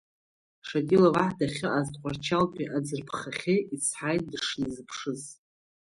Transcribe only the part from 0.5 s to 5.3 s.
Шатилов аҳ дахьыҟаз Ҭҟәарчалтәи аӡырԥхахьы ицҳаит дышизԥшыз.